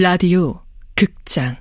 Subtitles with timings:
[0.00, 0.60] 라디오
[0.94, 1.56] 극장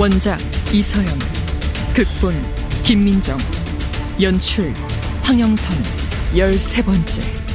[0.00, 0.38] 원작
[0.72, 1.18] 이서영
[1.94, 2.34] 극본
[2.82, 3.36] 김민정
[4.18, 4.72] 연출
[5.20, 5.76] 황영선
[6.34, 7.49] 열세 번째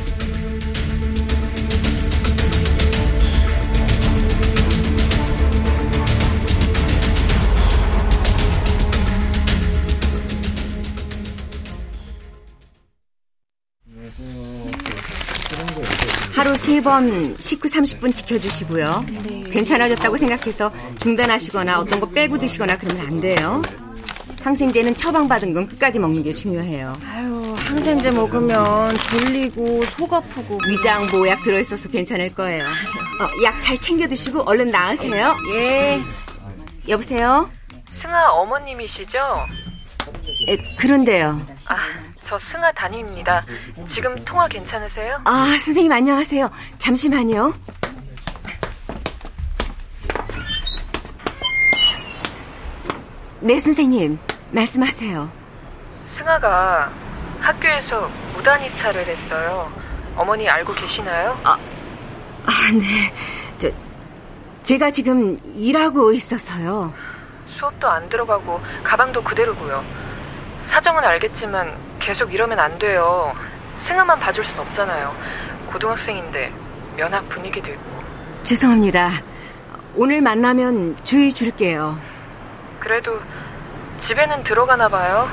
[16.65, 19.05] 세 번 식후 30분 지켜주시고요.
[19.27, 19.43] 네.
[19.51, 23.61] 괜찮아졌다고 생각해서 중단하시거나 어떤 거 빼고 드시거나 그러면 안 돼요.
[24.41, 26.93] 항생제는 처방받은 건 끝까지 먹는 게 중요해요.
[27.07, 32.63] 아유, 항생제 먹으면 졸리고 속 아프고 위장 보약 들어있어서 괜찮을 거예요.
[32.65, 35.35] 어, 약 잘 챙겨 드시고 얼른 나으세요.
[35.53, 35.99] 예.
[36.87, 37.49] 여보세요?
[37.89, 39.17] 승아 어머님이시죠?
[40.49, 41.47] 에, 그런데요.
[41.67, 41.75] 아,
[42.25, 43.45] 저 승아 담임입니다.
[43.85, 45.21] 지금 통화 괜찮으세요?
[45.25, 46.49] 아, 선생님 안녕하세요.
[46.79, 47.53] 잠시만요.
[53.41, 54.17] 네, 선생님.
[54.49, 55.31] 말씀하세요.
[56.05, 56.91] 승아가
[57.41, 59.71] 학교에서 무단 이탈을 했어요.
[60.15, 61.39] 어머니 알고 계시나요?
[61.43, 63.13] 아, 아 네.
[63.59, 63.69] 저,
[64.63, 66.91] 제가 지금 일하고 있어서요.
[67.45, 69.85] 수업도 안 들어가고 가방도 그대로고요.
[70.65, 73.33] 사정은 알겠지만 계속 이러면 안 돼요.
[73.79, 75.11] 승아만 봐줄 순 없잖아요.
[75.71, 76.53] 고등학생인데
[76.95, 78.03] 면학 분위기도 있고.
[78.43, 79.09] 죄송합니다.
[79.95, 81.97] 오늘 만나면 주의 줄게요.
[82.79, 83.19] 그래도
[84.01, 85.27] 집에는 들어가나 봐요.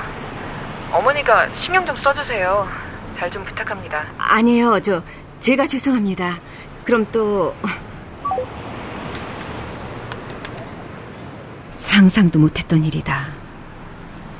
[0.91, 2.67] 어머니가 신경 좀 써주세요.
[3.13, 4.05] 잘 좀 부탁합니다.
[4.17, 4.79] 아니에요.
[4.81, 5.03] 저
[5.41, 6.39] 제가 죄송합니다.
[6.83, 7.55] 그럼 또
[11.75, 13.27] 상상도 못했던 일이다.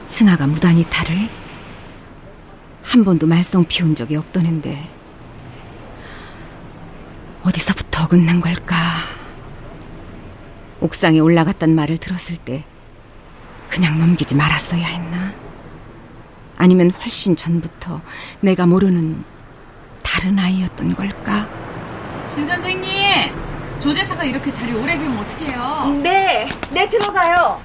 [0.08, 1.30] 승아가 무단 이탈을
[2.84, 4.90] 한 번도 말썽 피운 적이 없던 앤데
[7.44, 8.76] 어디서부터 어긋난 걸까?
[10.80, 12.64] 옥상에 올라갔단 말을 들었을 때
[13.70, 15.34] 그냥 넘기지 말았어야 했나?
[16.58, 18.02] 아니면 훨씬 전부터
[18.42, 19.24] 내가 모르는
[20.04, 21.48] 다른 아이였던 걸까?
[22.34, 23.32] 신 선생님,
[23.80, 26.02] 조제사가 이렇게 자리 오래 비우면 어떡해요?
[26.04, 27.60] 네, 네 들어가요.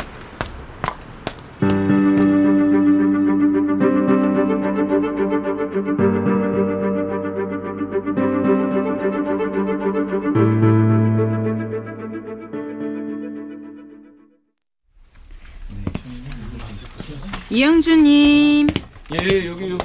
[17.59, 18.69] 이영주님.
[19.21, 19.79] 예, 여기요.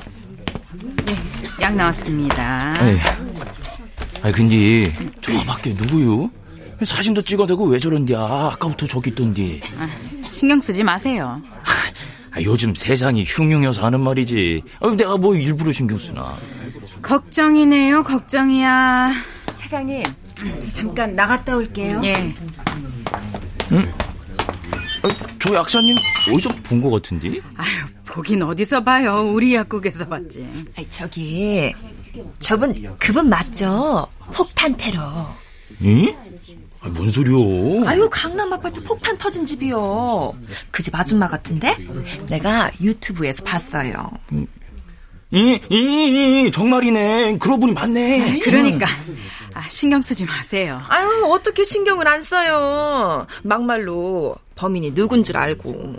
[1.10, 2.76] 예, 약 나왔습니다.
[2.80, 3.00] 아니,
[4.22, 6.30] 아니 근데 저 밖에 누구요?
[6.84, 8.20] 사진도 찍어대고 왜 저런디야?
[8.20, 9.62] 아까부터 저기 있던디.
[9.80, 9.90] 아,
[10.30, 11.36] 신경 쓰지 마세요.
[12.36, 14.62] 아, 요즘 세상이 흉흉해서 하는 말이지.
[14.80, 16.38] 아, 내가 뭐 일부러 신경 쓰나.
[17.02, 19.14] 걱정이네요, 걱정이야.
[19.58, 20.04] 사장님,
[20.60, 22.02] 저 잠깐 나갔다 올게요.
[22.04, 22.36] 예.
[25.44, 25.48] 응?
[25.48, 25.96] 아, 저 약사님
[26.32, 27.30] 어디서 본 것 같은데?
[27.58, 29.24] 아유, 보긴 어디서 봐요.
[29.34, 30.48] 우리 약국에서 봤지.
[30.78, 31.74] 아이, 저기,
[32.40, 34.08] 저분, 그분 맞죠?
[34.34, 35.34] 폭탄 테러.
[35.82, 36.16] 응?
[36.82, 37.88] 아, 뭔 소리요?
[37.88, 40.34] 아유, 강남 아파트 폭탄 터진 집이요.
[40.72, 41.76] 그 집 아줌마 같은데?
[42.30, 44.10] 내가 유튜브에서 봤어요.
[45.32, 47.38] 이, 이, 이, 정말이네.
[47.40, 48.40] 그러고 보니 맞네.
[48.40, 48.86] 그러니까.
[49.56, 50.82] 아, 신경 쓰지 마세요.
[50.90, 53.26] 아유, 어떻게 신경을 안 써요.
[53.44, 55.96] 막말로 범인이 누군 줄 알고.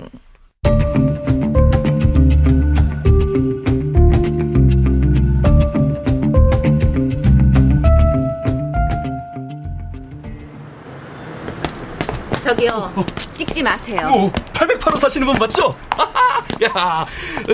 [12.42, 12.92] 저기요,
[13.39, 14.10] 찍지 마세요.
[14.15, 15.74] 오, 808호 사시는 분 맞죠?
[16.62, 17.07] 야,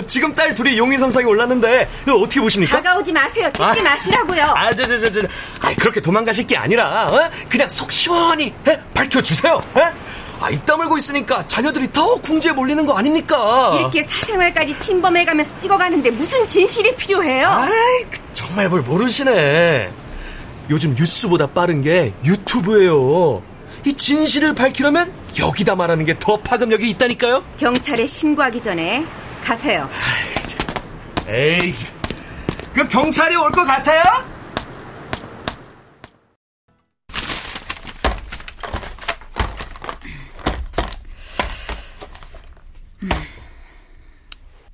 [0.05, 2.81] 지금 딸 둘이 용의선상에 올랐는데 어떻게 보십니까?
[2.81, 3.49] 다가오지 마세요.
[3.53, 4.43] 찍지 아, 마시라고요.
[4.57, 5.21] 아, 저, 저, 저, 저,
[5.61, 7.29] 아, 그렇게 도망가실 게 아니라 어?
[7.47, 8.77] 그냥 속 시원히 에?
[8.93, 9.61] 밝혀주세요.
[9.77, 9.81] 에?
[10.41, 13.75] 아, 입 다물고 있으니까 자녀들이 더 궁지에 몰리는 거 아닙니까?
[13.79, 17.47] 이렇게 사생활까지 침범해가면서 찍어가는데 무슨 진실이 필요해요?
[17.47, 17.69] 아이,
[18.09, 19.91] 그 정말 뭘 모르시네.
[20.71, 23.43] 요즘 뉴스보다 빠른 게 유튜브예요.
[23.85, 27.43] 이 진실을 밝히려면 여기다 말하는 게 더 파급력이 있다니까요.
[27.57, 29.05] 경찰에 신고하기 전에
[29.43, 29.89] 가세요.
[31.27, 31.71] 에이,
[32.73, 34.01] 그 경찰이 올 것 같아요?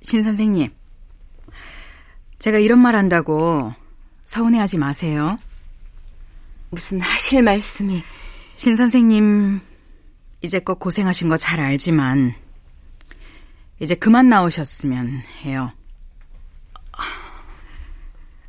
[0.08, 0.70] 신 선생님,
[2.38, 3.74] 제가 이런 말 한다고
[4.24, 5.38] 서운해하지 마세요.
[6.70, 8.02] 무슨 하실 말씀이
[8.56, 9.60] 신 선생님,
[10.40, 12.32] 이제껏 고생하신 거 잘 알지만,
[13.80, 15.72] 이제 그만 나오셨으면 해요.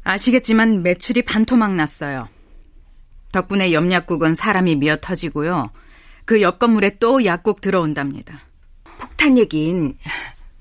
[0.05, 2.29] 아시겠지만 매출이 반토막 났어요.
[3.33, 5.71] 덕분에 염약국은 사람이 미어 터지고요.
[6.23, 8.39] 그 옆 건물에 또 약국 들어온답니다.
[8.97, 9.97] 폭탄 얘긴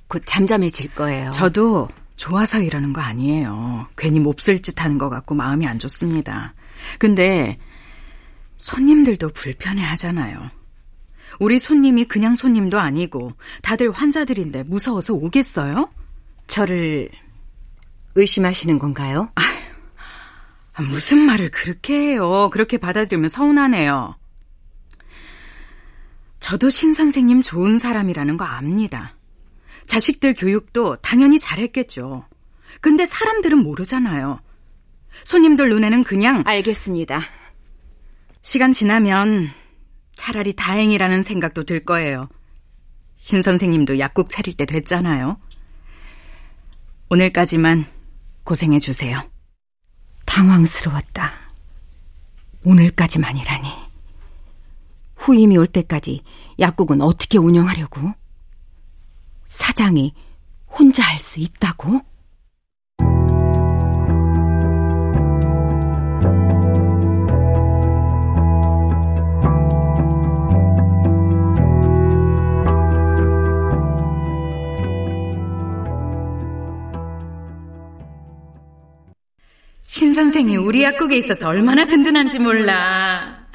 [0.08, 1.30] 곧 잠잠해질 거예요.
[1.30, 3.86] 저도 좋아서 이러는 거 아니에요.
[3.96, 6.54] 괜히 몹쓸 짓 하는 것 같고 마음이 안 좋습니다.
[6.98, 7.58] 근데
[8.56, 10.50] 손님들도 불편해 하잖아요.
[11.38, 13.32] 우리 손님이 그냥 손님도 아니고
[13.62, 15.90] 다들 환자들인데 무서워서 오겠어요?
[16.48, 17.10] 저를
[18.16, 19.28] 의심하시는 건가요?
[19.36, 22.50] 아, 무슨 말을 그렇게 해요.
[22.52, 24.16] 그렇게 받아들이면 서운하네요.
[26.40, 29.14] 저도 신 선생님 좋은 사람이라는 거 압니다.
[29.88, 32.24] 자식들 교육도 당연히 잘했겠죠.
[32.80, 34.40] 근데 사람들은 모르잖아요.
[35.24, 37.22] 손님들 눈에는 그냥 알겠습니다.
[38.42, 39.50] 시간 지나면
[40.12, 42.28] 차라리 다행이라는 생각도 들 거예요.
[43.16, 45.40] 신 선생님도 약국 차릴 때 됐잖아요.
[47.08, 47.86] 오늘까지만
[48.44, 49.28] 고생해 주세요.
[50.26, 51.32] 당황스러웠다.
[52.62, 53.68] 오늘까지만이라니.
[55.16, 56.22] 후임이 올 때까지
[56.58, 58.12] 약국은 어떻게 운영하려고?
[59.48, 60.12] 사장이
[60.68, 62.00] 혼자 할 수 있다고?
[79.86, 83.46] 신 선생이 우리 약국에 있어서 얼마나 든든한지 몰라.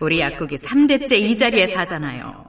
[0.00, 2.39] 우리 약국이 3대째 이 자리에 사잖아요.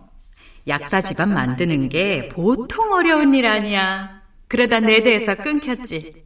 [0.68, 4.22] 약사 집안 만드는 게 보통 어려운 일 아니야.
[4.48, 6.24] 그러다 내 대에서 끊겼지.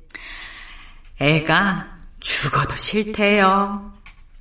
[1.20, 1.88] 애가
[2.20, 3.94] 죽어도 싫대요.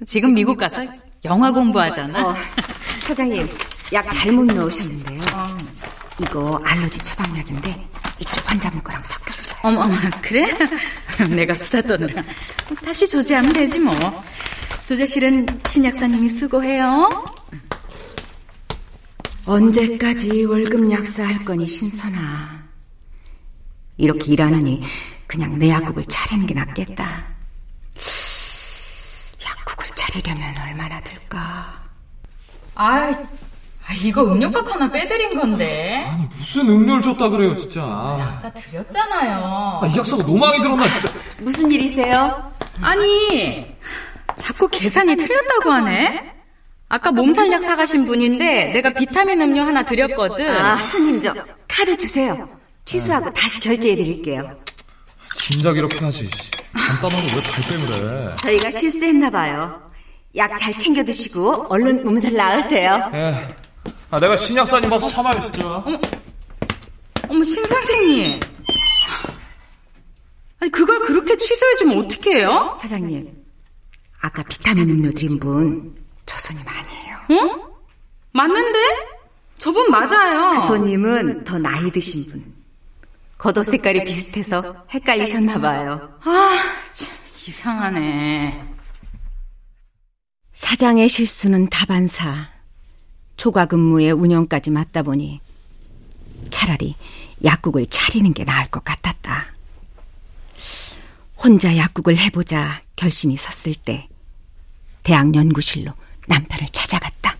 [0.06, 0.84] 지금 미국 가서
[1.24, 2.26] 영화 공부하잖아.
[2.26, 2.34] 어,
[3.00, 3.48] 사장님,
[3.92, 5.22] 약 잘못 넣으셨는데요.
[6.20, 7.88] 이거 알러지 처방약인데
[8.18, 9.60] 이쪽 환자분 거랑 섞였어요.
[9.62, 10.46] 어머, 어머, 그래?
[11.34, 12.22] 내가 수다 떠느라.
[12.84, 13.92] 다시 조제하면 되지 뭐.
[14.84, 17.08] 조제실은 신약사님이 쓰고 해요.
[19.46, 22.64] 언제까지 월급 약사할 거니 신선아.
[23.96, 24.82] 이렇게 일하느니
[25.26, 27.24] 그냥 내 약국을 차리는 게 낫겠다.
[29.46, 31.82] 약국을 차리려면 얼마나 들까?
[32.74, 33.12] 아,
[34.02, 36.06] 이거 음료값 하나 빼드린 건데.
[36.10, 39.80] 아니 무슨 음료를 줬다 그래요 진짜 아까 드렸잖아요.
[39.82, 42.50] 아, 이 약사가 노망이 들었나 진짜 무슨 일이세요?
[42.80, 43.76] 아니,
[44.36, 46.33] 자꾸 계산이 틀렸다고 하네?
[46.94, 50.48] 아까 몸살약 사가신 분인데 내가 비타민 음료 하나 드렸거든.
[50.48, 51.34] 아, 손님 저
[51.66, 52.48] 카드 주세요.
[52.84, 54.56] 취소하고 다시 결제해 드릴게요.
[55.34, 56.30] 진작 이렇게 하지
[56.72, 59.82] 간단하고 왜 발뺌을 해 저희가 실수했나 봐요.
[60.36, 63.10] 약 잘 챙겨 드시고 얼른 몸살 나으세요.
[63.12, 63.56] 예.
[64.10, 65.84] 아, 내가 신약사님 봐서 참아요 진짜
[67.28, 68.38] 어머, 신 선생님.
[70.60, 72.78] 아니, 그걸 그렇게 취소해주면 어떡해요?
[72.80, 73.32] 사장님,
[74.22, 77.16] 아까 비타민 음료 드린 분 저 손님 아니에요.
[77.16, 77.74] 어?
[78.32, 78.78] 맞는데?
[79.58, 80.60] 저분 맞아요.
[80.60, 82.54] 그 손님은 더 나이 드신 분.
[83.38, 86.18] 겉옷 색깔이 비슷해서 헷갈리셨나 봐요.
[86.24, 86.56] 아,
[86.92, 87.08] 참,
[87.46, 88.74] 이상하네.
[90.52, 92.48] 사장의 실수는 다반사.
[93.36, 95.40] 초과 근무에 운영까지 맞다 보니
[96.50, 96.94] 차라리
[97.42, 99.52] 약국을 차리는 게 나을 것 같았다.
[101.36, 104.08] 혼자 약국을 해보자 결심이 섰을 때
[105.02, 105.92] 대학 연구실로
[106.26, 107.36] 남편을 찾아갔다.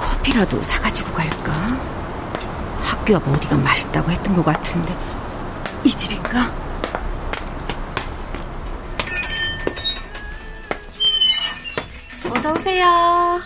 [0.00, 1.52] 커피라도 사가지고 갈까?
[2.82, 4.94] 학교 앞 어디가 맛있다고 했던 것 같은데
[5.84, 6.50] 이 집인가?
[12.30, 13.40] 어서 오세요.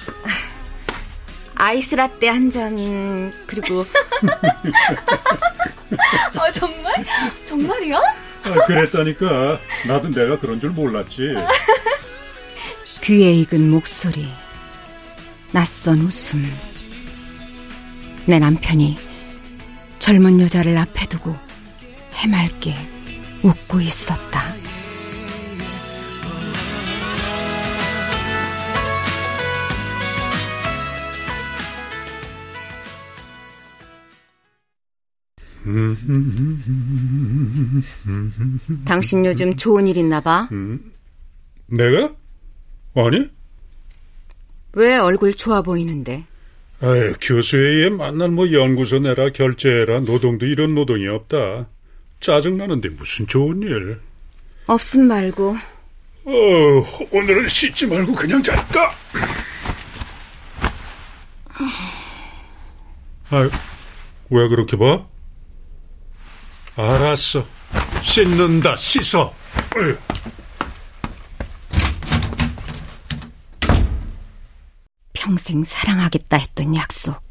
[1.54, 3.80] 아이스 라떼 한 잔 그리고
[6.37, 7.04] 어, 정말?
[7.44, 8.00] 정말이요?
[8.44, 9.58] 아, 그랬다니까.
[9.87, 11.34] 나도 내가 그런 줄 몰랐지.
[13.02, 14.28] 귀에 익은 목소리,
[15.52, 16.44] 낯선 웃음.
[18.26, 18.96] 내 남편이
[19.99, 21.37] 젊은 여자를 앞에 두고
[22.14, 22.75] 해맑게
[23.42, 24.54] 웃고 있었다.
[38.85, 40.49] 당신 요즘 좋은 일 있나 봐?
[41.66, 42.14] 내가?
[42.95, 43.28] 아니?
[44.75, 46.25] 왜 얼굴 좋아 보이는데?
[46.81, 51.69] 아유, 교수회의에 만날 뭐 연구소 내라 결제해라 노동도 이런 노동이 없다.
[52.21, 54.00] 짜증나는데 무슨 좋은 일.
[54.66, 55.57] 없음 말고.
[56.25, 56.33] 어,
[57.11, 58.92] 오늘은 씻지 말고 그냥 잘까?
[63.31, 63.50] 아유,
[64.31, 65.07] 왜 그렇게 봐?
[66.76, 67.47] 알았어.
[68.02, 69.35] 씻는다, 씻어.
[75.12, 77.23] 평생 사랑하겠다 했던 약속.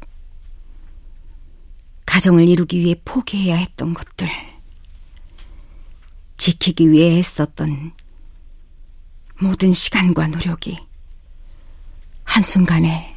[2.06, 4.28] 가정을 이루기 위해 포기해야 했던 것들.
[6.36, 7.92] 지키기 위해 했었던
[9.40, 10.78] 모든 시간과 노력이
[12.24, 13.11] 한순간에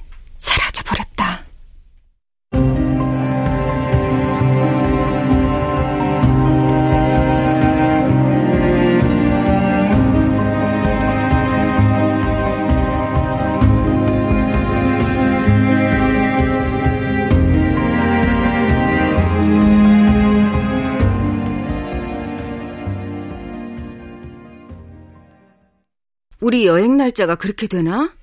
[26.46, 28.14] 우리 여행 날짜가 그렇게 되나?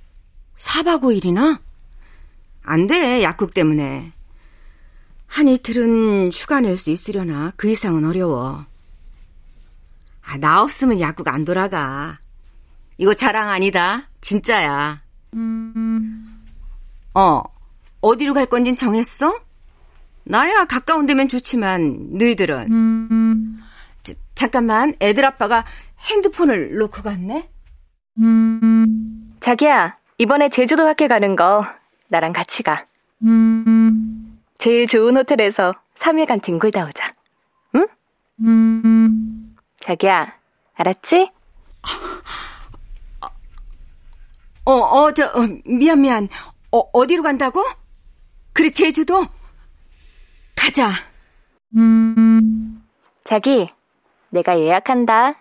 [0.57, 1.59] 4박 5일이나?
[2.63, 4.13] 안 돼, 약국 때문에.
[5.27, 8.65] 한 이틀은 휴가 낼 수 있으려나 그 이상은 어려워.
[10.23, 12.21] 아, 나 없으면 약국 안 돌아가.
[12.97, 14.09] 이거 자랑 아니다.
[14.21, 15.03] 진짜야.
[17.15, 17.43] 어,
[18.03, 19.37] 어디로 갈 건진 정했어?
[20.23, 22.69] 나야 가까운 데면 좋지만 너희들은
[24.05, 25.65] 자, 잠깐만 애들 아빠가
[26.09, 27.49] 핸드폰을 놓고 갔네.
[29.41, 31.65] 자기야, 이번에 제주도 학회 가는 거
[32.09, 32.87] 나랑 같이 가.
[34.59, 37.15] 제일 좋은 호텔에서 3일간 뒹굴다 오자.
[37.75, 37.87] 응?
[39.81, 40.33] 자기야,
[40.75, 41.31] 알았지?
[44.65, 46.29] 어, 어, 저, 어, 미안, 미안.
[46.71, 47.65] 어, 어디로 간다고?
[48.53, 49.27] 그래, 제주도?
[50.55, 50.91] 가자.
[53.25, 53.69] 자기,
[54.31, 55.35] 내가 예약한다.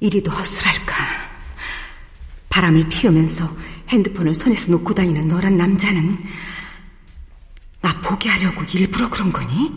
[0.00, 0.94] 이리도 허술할까.
[2.58, 3.56] 바람을 피우면서
[3.88, 6.18] 핸드폰을 손에서 놓고 다니는 너란 남자는
[7.80, 9.70] 나 보게 하려고 일부러 그런 거니?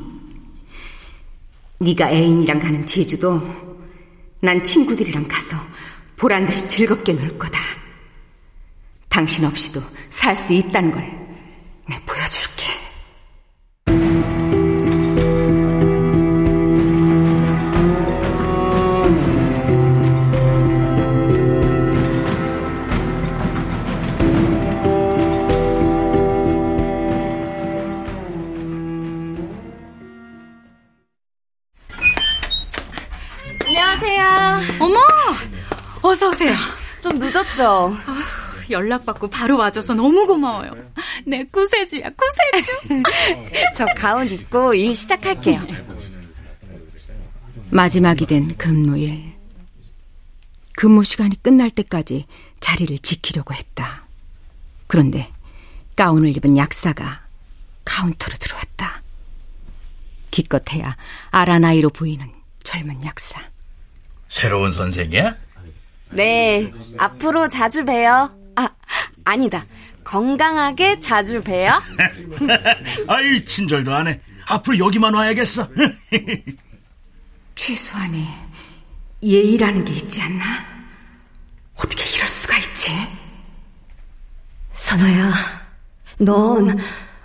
[1.80, 3.40] 네가 애인이랑 가는 제주도
[4.42, 5.58] 난 친구들이랑 가서
[6.18, 7.60] 보란 듯이 즐겁게 놀 거다.
[9.10, 11.22] 당신 없이도 살 수 있다는 걸
[11.88, 12.21] 내 보여
[33.74, 34.82] 안녕하세요.
[34.82, 35.00] 어머!
[36.02, 36.54] 어서 오세요.
[37.00, 37.96] 좀 늦었죠?
[38.70, 40.74] 연락받고 바로 와줘서 너무 고마워요.
[41.26, 43.04] 내 구세주야, 구세주.
[43.78, 45.66] 저 가운 입고 일 시작할게요.
[47.70, 49.36] 마지막이 된 근무일.
[50.76, 52.26] 근무 시간이 끝날 때까지
[52.60, 54.06] 자리를 지키려고 했다.
[54.88, 55.32] 그런데
[55.96, 57.22] 가운을 입은 약사가
[57.86, 59.02] 카운터로 들어왔다.
[60.30, 60.98] 기껏해야
[61.30, 62.30] 아라 나이로 보이는
[62.64, 63.51] 젊은 약사.
[64.32, 65.36] 새로운 선생이야?
[66.12, 68.34] 네, 앞으로 자주 봬요.
[68.56, 68.70] 아,
[69.26, 69.66] 아니다.
[70.06, 71.82] 건강하게 자주 봬요.
[73.08, 74.22] 아이, 친절도 안 해.
[74.46, 75.68] 앞으로 여기만 와야겠어.
[77.56, 78.26] 최소한의
[79.22, 80.46] 예의라는 게 있지 않나?
[81.76, 82.94] 어떻게 이럴 수가 있지?
[84.72, 85.34] 선아야,
[86.20, 86.80] 넌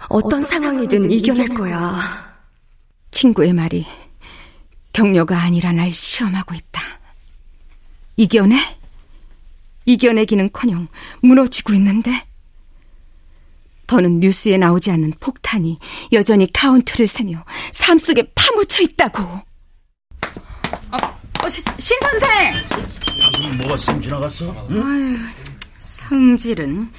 [0.09, 2.35] 어떤 상황이든 이겨낼 거야.
[3.13, 3.87] 친구의 말이
[4.93, 6.76] 격려가 아니라 날 시험하고 있다.
[8.17, 8.57] 이겨내?
[9.85, 10.89] 이겨내기는커녕
[11.21, 12.11] 무너지고 있는데
[13.87, 15.79] 더는 뉴스에 나오지 않는 폭탄이
[16.13, 19.23] 여전히 카운트를 세며 삶 속에 파묻혀 있다고.
[20.91, 22.55] 어, 시, 신 선생!
[23.33, 24.67] 방금 뭐가 쌩 지나갔어?
[24.71, 24.83] 응?
[24.83, 25.19] 아유,
[25.79, 26.91] 성질은.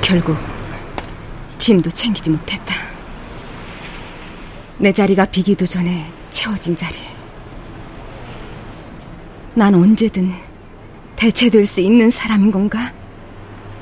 [0.00, 0.38] 결국
[1.58, 2.74] 짐도 챙기지 못했다.
[4.78, 6.98] 내 자리가 비기도 전에 채워진 자리.
[9.54, 10.32] 난 언제든
[11.16, 12.92] 대체될 수 있는 사람인 건가?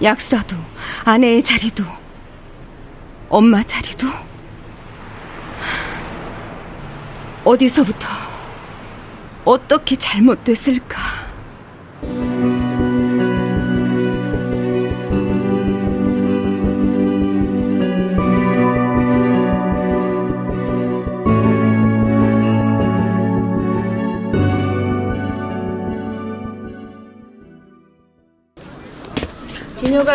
[0.03, 0.57] 약사도,
[1.05, 1.85] 아내의 자리도,
[3.29, 4.09] 엄마 자리도?
[7.45, 8.09] 어디서부터,
[9.45, 11.26] 어떻게 잘못됐을까?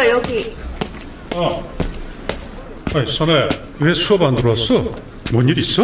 [0.01, 0.55] 진효가 여기.
[1.35, 1.71] 어.
[2.93, 3.47] 아이, 선아야,
[3.79, 4.83] 왜 수업 안 들어왔어?
[5.31, 5.83] 뭔 일 있어?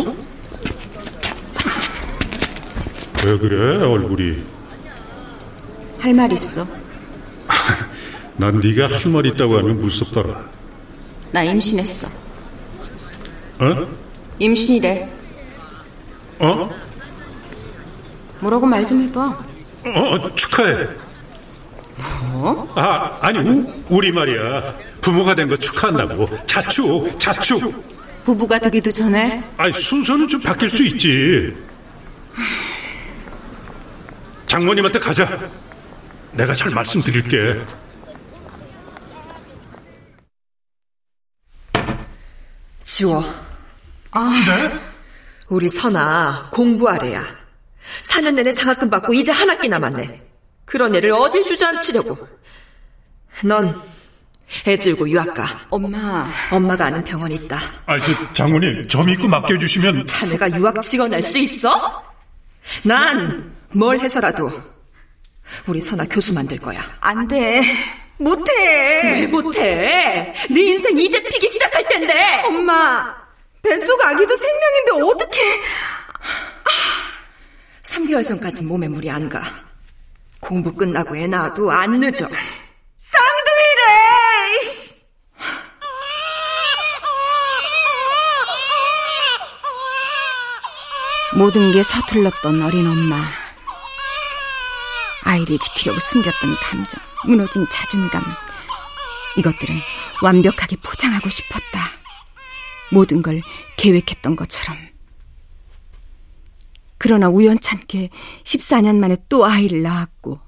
[3.25, 4.43] 왜 그래, 얼굴이?
[5.99, 6.65] 할 말 있어.
[8.37, 10.45] 난 네가 할 말 있다고 하면 무섭더라.
[11.31, 12.07] 나 임신했어.
[13.59, 13.87] 어?
[14.39, 15.09] 임신이래.
[16.39, 16.69] 어?
[18.39, 19.45] 뭐라고 말 좀 해봐.
[19.85, 20.87] 어, 축하해.
[22.31, 22.71] 뭐?
[22.75, 24.75] 아, 아니, 우, 우리 말이야.
[25.01, 26.29] 부모가 된 거 축하한다고.
[26.45, 27.83] 자축, 자축.
[28.23, 31.55] 부부가 되기도 전에 아니, 순서는 좀 바뀔 수 있지.
[34.45, 35.39] 장모님한테 가자.
[36.33, 37.65] 내가 잘 말씀드릴게.
[42.83, 43.23] 지워.
[44.11, 44.79] 아, 네?
[45.49, 47.23] 우리 선아 공부하래야.
[48.03, 50.26] 4년 내내 장학금 받고 이제 한 학기 남았네.
[50.67, 52.27] 그런 애를 어딜 주저앉히려고.
[53.43, 55.45] 넌애 줄고 유학 가.
[55.69, 56.29] 엄마.
[56.51, 57.57] 엄마가 아는 병원 있다.
[57.85, 60.05] 아, 저, 장모님, 저 믿고 맡겨주시면.
[60.05, 62.03] 자네가 유학 지원할 수 있어?
[62.83, 64.49] 난 뭘 해서라도
[65.67, 66.81] 우리 선아 교수 만들 거야.
[66.99, 67.61] 안 돼.
[68.17, 68.51] 못해.
[69.03, 70.33] 왜 못해?
[70.49, 72.41] 네 인생 이제 피기 시작할 텐데.
[72.45, 73.15] 엄마.
[73.61, 75.61] 뱃속 아기도 생명인데 어떡해.
[77.83, 79.41] 3개월 전까지 몸에 물이 안 가.
[80.47, 82.25] 공부 끝나고 애 낳아도 안 늦어.
[82.25, 82.37] 쌍둥이래.
[91.35, 93.17] 모든 게 서툴렀던 어린 엄마.
[95.23, 98.23] 아이를 지키려고 숨겼던 감정, 무너진 자존감.
[99.35, 99.75] 이것들은
[100.23, 101.91] 완벽하게 포장하고 싶었다.
[102.89, 103.41] 모든 걸
[103.75, 104.96] 계획했던 것처럼.
[106.97, 108.09] 그러나 우연찮게
[108.43, 110.39] 14년 만에 또 아이를 낳았고,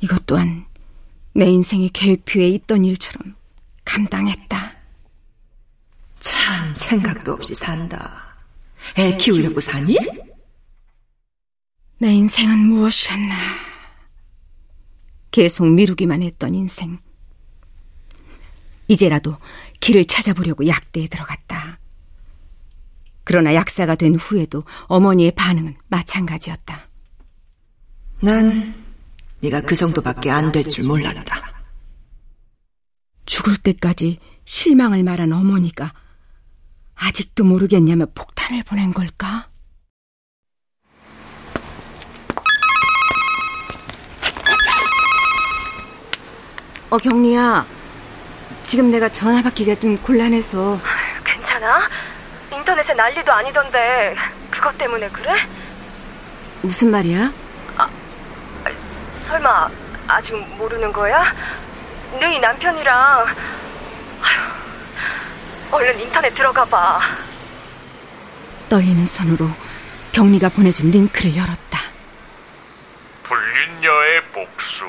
[0.00, 0.66] 이것 또한
[1.32, 3.34] 내 인생의 계획표에 있던 일처럼
[3.84, 4.76] 감당했다.
[6.20, 8.36] 참 생각도 없이 산다.
[8.98, 9.96] 애 키우려고 사니?
[11.98, 13.34] 내 인생은 무엇이었나.
[15.30, 16.98] 계속 미루기만 했던 인생.
[18.88, 19.36] 이제라도
[19.80, 21.79] 길을 찾아보려고 약대에 들어갔다.
[23.30, 26.88] 그러나 약사가 된 후에도 어머니의 반응은 마찬가지였다.
[28.22, 28.74] 난
[29.38, 31.62] 네가 그 정도밖에 안 될 줄 몰랐다.
[33.26, 35.92] 죽을 때까지 실망을 말한 어머니가
[36.96, 39.48] 아직도 모르겠냐며 폭탄을 보낸 걸까?
[46.90, 47.64] 어, 경리야.
[48.62, 50.80] 지금 내가 전화 받기가 좀 곤란해서.
[51.24, 51.88] 괜찮아?
[52.52, 54.16] 인터넷에 난리도 아니던데
[54.50, 55.46] 그것 때문에 그래?
[56.62, 57.32] 무슨 말이야?
[57.76, 57.88] 아,
[59.22, 59.70] 설마
[60.08, 61.32] 아직 모르는 거야?
[62.20, 63.26] 너희 남편이랑
[64.22, 67.00] 아휴, 얼른 인터넷 들어가 봐.
[68.68, 69.48] 떨리는 손으로
[70.12, 71.78] 경리가 보내준 링크를 열었다.
[73.22, 74.86] 불륜녀의 복수.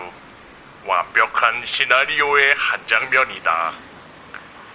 [0.84, 3.72] 완벽한 시나리오의 한 장면이다.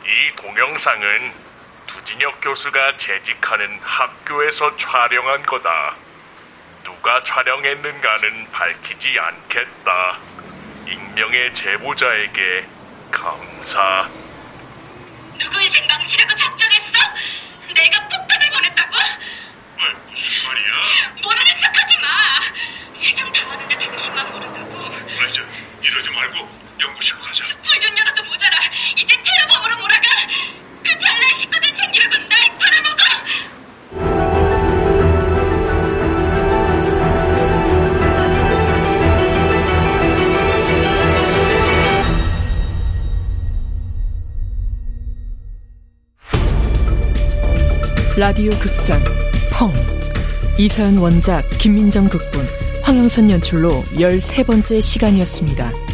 [0.04, 1.32] 이 동영상은
[1.96, 5.96] 두진혁 교수가 재직하는 학교에서 촬영한 거다.
[6.84, 10.18] 누가 촬영했는가는 밝히지 않겠다.
[10.86, 12.66] 익명의 제보자에게
[13.10, 14.08] 감사.
[15.38, 17.14] 누구의 생방치라고 작정했어?
[17.74, 18.96] 내가 폭탄을 보냈다고?
[19.78, 21.14] 왜, 무슨 말이야?
[21.22, 22.08] 모르는 척하지 마.
[23.00, 24.94] 세상 다 아는데 당신만 모른다고.
[25.32, 25.42] 저,
[25.82, 27.44] 이러지 말고 연구실로 가자.
[27.64, 28.58] 불륜녀라도 모자라.
[28.96, 30.02] 이제 테러범으로 몰아가.
[30.84, 31.65] 그 잘난 식구들
[48.18, 48.98] 라디오 극장
[49.52, 49.70] 펑
[50.58, 52.46] 이서연 원작 김민정 극본
[52.82, 55.85] 황영선 연출로 13번째 시간이었습니다.